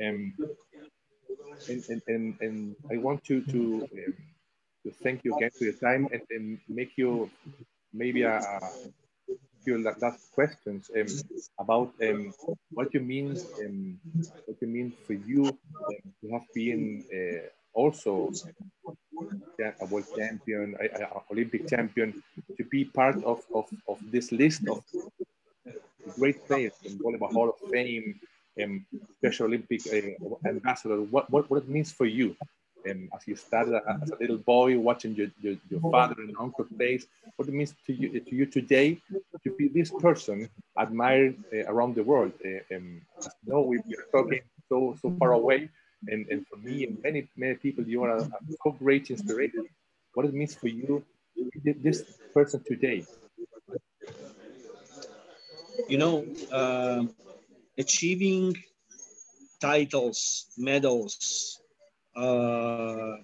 [0.04, 0.34] Um,
[1.68, 4.14] and, and, and, and I want to to, um,
[4.84, 7.30] to thank you again for your time and, and make you
[7.92, 8.40] maybe a,
[9.66, 11.06] few last questions um,
[11.58, 12.32] about um,
[12.70, 13.98] what you mean um,
[14.46, 17.42] what you mean for you um, to have been uh,
[17.76, 18.32] also
[19.80, 22.08] a world champion, a, a, Olympic champion,
[22.56, 24.82] to be part of, of, of this list of
[26.18, 28.18] great players in Volleyball Hall of Fame,
[28.58, 28.84] and
[29.18, 30.98] Special Olympic uh, ambassador.
[31.14, 32.34] What, what what it means for you?
[32.90, 36.64] um, as you started as a little boy watching your, your, your father and uncle
[36.76, 37.06] plays,
[37.36, 38.98] what it means to you, to you today
[39.44, 40.48] to be this person
[40.78, 42.32] admired uh, around the world.
[42.44, 43.00] Uh, um,
[43.46, 45.68] know, we, are talking so, so far away.
[46.08, 49.66] And, and for me and many, many people, you are a, a so great inspiration.
[50.14, 51.04] What it means for you,
[51.64, 52.02] this
[52.34, 53.04] person today.
[55.88, 57.04] You know, uh,
[57.78, 58.54] achieving
[59.60, 61.60] titles, medals,
[62.16, 63.16] uh,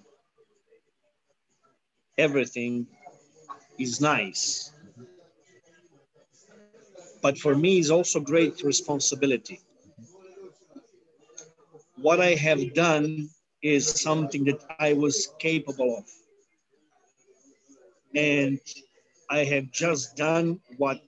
[2.17, 2.87] everything
[3.79, 4.71] is nice.
[7.21, 9.59] But for me, it's also great responsibility.
[12.03, 13.29] What I have done
[13.61, 16.03] is something that I was capable of.
[18.13, 18.59] And
[19.29, 20.99] I have just done what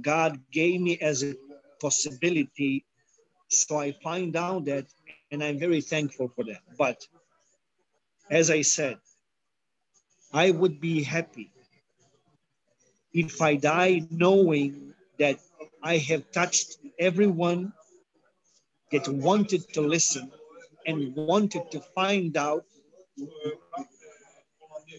[0.00, 1.34] God gave me as a
[1.78, 2.86] possibility.
[3.48, 4.86] So I find out that
[5.30, 6.62] and I'm very thankful for that.
[6.78, 7.06] But
[8.30, 8.96] as I said,
[10.32, 11.50] I would be happy
[13.12, 15.38] if I die knowing that
[15.82, 17.74] I have touched everyone
[18.92, 20.30] that wanted to listen
[20.86, 22.64] and wanted to find out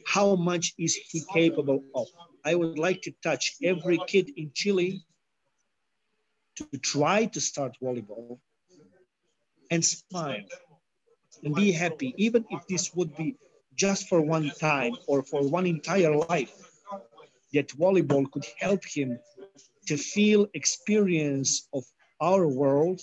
[0.05, 2.07] how much is he capable of.
[2.43, 5.05] I would like to touch every kid in Chile
[6.57, 8.39] to try to start volleyball
[9.71, 10.43] and smile
[11.43, 13.35] and be happy, even if this would be
[13.75, 16.55] just for one time or for one entire life,
[17.53, 19.19] that volleyball could help him
[19.85, 21.83] to feel experience of
[22.19, 23.01] our world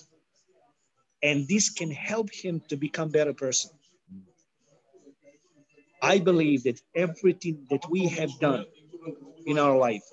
[1.24, 3.70] and this can help him to become better person.
[6.02, 8.66] I believe that everything that we have done
[9.46, 10.04] in our life,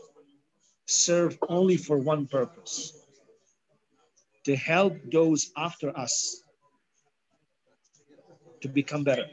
[0.85, 2.93] serve only for one purpose
[4.45, 6.43] to help those after us
[8.61, 9.27] to become better.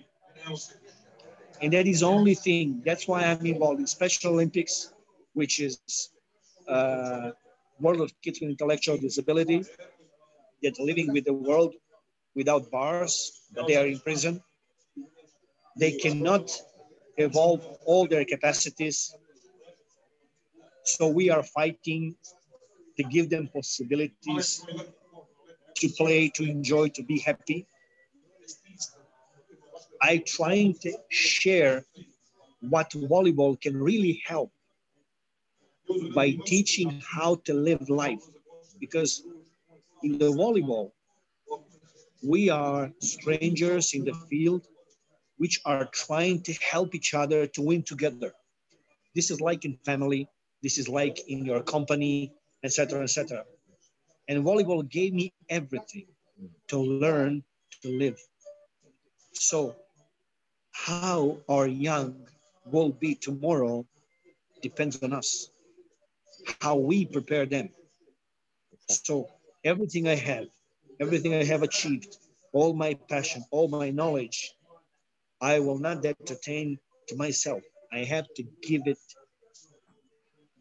[1.62, 2.82] And that is only thing.
[2.84, 4.92] That's why I'm involved in Special Olympics,
[5.34, 6.10] which is
[6.68, 7.30] uh,
[7.80, 9.64] World of Kids with Intellectual Disability
[10.62, 11.74] that living with the world
[12.34, 14.42] without bars, but they are in prison.
[15.76, 16.50] They cannot
[17.16, 19.14] evolve all their capacities.
[20.84, 22.16] So we are fighting
[22.96, 24.64] to give them possibilities
[25.76, 27.66] to play, to enjoy, to be happy.
[30.02, 31.84] I trying to share
[32.60, 34.50] what volleyball can really help
[36.14, 38.22] by teaching how to live life.
[38.80, 39.22] Because
[40.02, 40.92] in the volleyball,
[42.22, 44.66] we are strangers in the field
[45.36, 48.32] which are trying to help each other to win together.
[49.14, 50.28] This is like in family,
[50.62, 52.32] this is like in your company,
[52.64, 53.44] etc., etc.
[54.28, 56.06] And volleyball gave me everything
[56.68, 57.44] to learn
[57.82, 58.18] to live.
[59.32, 59.76] So
[60.72, 62.26] how our young
[62.64, 63.86] will be tomorrow
[64.60, 65.50] depends on us,
[66.60, 67.70] how we prepare them.
[68.88, 69.28] So
[69.64, 70.46] everything I have,
[71.00, 72.16] everything I have achieved,
[72.52, 74.54] all my passion, all my knowledge,
[75.40, 76.78] I will not entertain
[77.08, 77.62] to myself.
[77.92, 78.98] I have to give it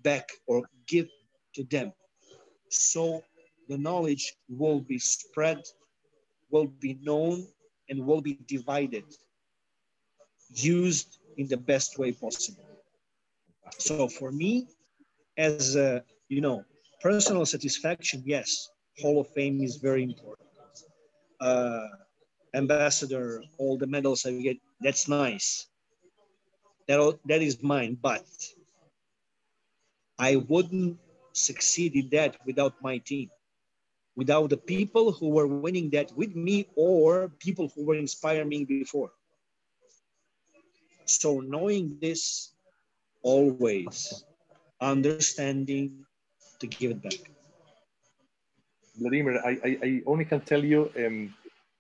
[0.04, 1.08] back or give
[1.56, 1.92] to them.
[2.70, 3.24] So
[3.68, 5.62] the knowledge will be spread,
[6.50, 7.48] will be known,
[7.90, 9.06] and will be divided,
[10.50, 12.64] used in the best way possible.
[13.78, 14.68] So for me,
[15.38, 16.64] as a, you know,
[17.02, 18.70] personal satisfaction, yes,
[19.02, 20.50] Hall of Fame is very important.
[21.40, 21.88] Uh,
[22.54, 25.68] ambassador, all the medals I get, that's nice.
[26.88, 28.26] That, that is mine, but
[30.18, 30.98] I wouldn't
[31.34, 33.30] succeed in that without my team,
[34.16, 38.66] without the people who were winning that with me or people who were inspiring me
[38.66, 39.12] before.
[41.06, 42.54] So knowing this
[43.22, 44.24] always,
[44.82, 46.06] understanding
[46.60, 47.37] to give it back.
[48.98, 51.34] Vladimir, I, I, I only can tell you, um,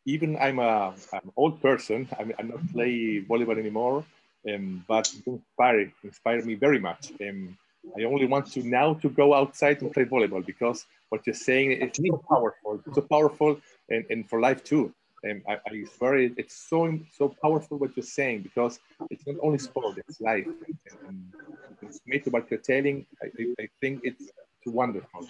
[0.06, 4.06] even I'm a an old person, I'm, I'm not play volleyball anymore,
[4.50, 7.12] um, but inspire inspire me very much.
[7.22, 7.58] Um,
[7.98, 11.72] I only want to now to go outside and play volleyball because what you're saying
[11.72, 13.60] is so powerful, so powerful,
[13.90, 14.94] and, and for life too.
[15.24, 19.38] And I, I swear it, it's so so powerful what you're saying because it's not
[19.42, 20.48] only sport, it's life.
[20.68, 21.34] And, and
[21.82, 23.06] it's made what you're telling.
[23.24, 23.28] I,
[23.62, 24.32] I think it's
[24.66, 25.28] wonderful.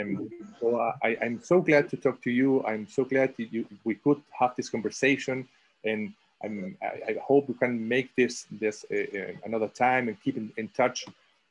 [0.00, 0.28] Um,
[0.60, 2.64] so I, I'm so glad to talk to you.
[2.64, 5.48] I'm so glad that you, we could have this conversation,
[5.84, 6.12] and
[6.44, 10.36] I'm, I, I hope we can make this this uh, uh, another time and keep
[10.36, 11.06] in, in touch,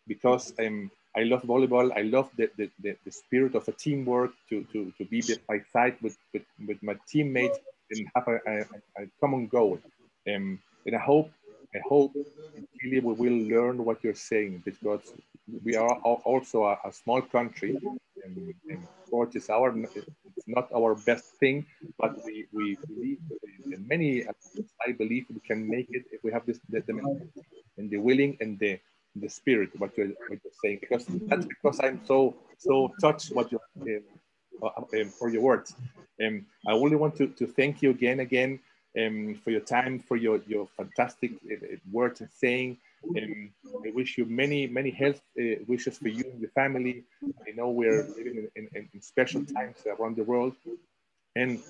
[0.07, 1.91] because um, I love volleyball.
[1.95, 5.61] I love the, the, the, the, spirit of a teamwork to, to, to be by
[5.71, 7.57] side with, with, with my teammates
[7.89, 9.79] and have a, a, a common goal.
[10.27, 11.31] Um, and I hope
[11.73, 12.13] I hope
[12.83, 15.13] really we will learn what you're saying because
[15.63, 17.77] we are also a, a small country
[18.25, 19.69] and, and sport is our
[20.37, 21.65] it's not our best thing
[21.99, 23.19] but we, we believe
[23.71, 24.25] in many
[24.87, 26.93] i believe we can make it if we have this the, the
[27.77, 28.79] and the willing and the
[29.17, 33.51] the spirit what you're, what you're saying because that's because i'm so so touched what
[33.51, 33.59] you
[34.63, 35.75] uh, uh, for your words.
[36.25, 38.59] Um, i only want to, to thank you again again
[38.97, 42.77] um, for your time for your your fantastic uh, words and saying
[43.15, 43.49] and
[43.85, 47.03] I wish you many, many health uh, wishes for you and your family.
[47.47, 50.55] I know we're living in, in, in special times around the world.
[51.35, 51.61] And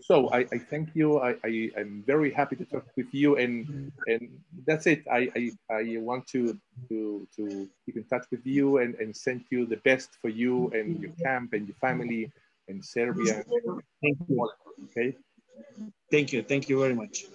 [0.00, 1.20] so I, I thank you.
[1.20, 3.36] I, I, am very happy to talk with you.
[3.36, 4.28] And and
[4.66, 5.04] that's it.
[5.10, 6.58] I, I, I want to,
[6.88, 10.70] to, to keep in touch with you and, and send you the best for you
[10.70, 12.32] and your camp and your family
[12.68, 13.44] in Serbia.
[14.02, 14.50] Thank you.
[14.84, 15.16] Okay.
[16.10, 16.42] Thank you.
[16.42, 17.26] Thank you very much.